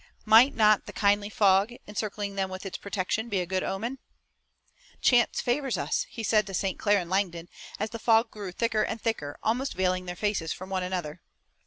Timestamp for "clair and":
6.79-7.07